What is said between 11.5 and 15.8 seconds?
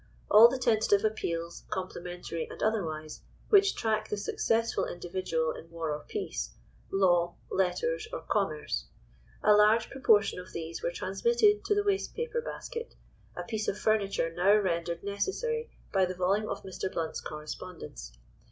to the waste paper basket—a piece of furniture now rendered necessary